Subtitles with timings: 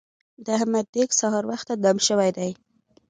[0.45, 2.51] د احمد دېګ سهار وخته دم شوی دی.